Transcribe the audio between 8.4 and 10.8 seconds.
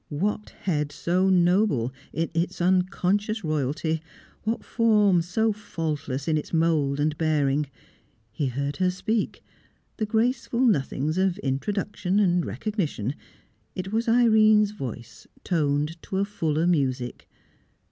heard her speak the graceful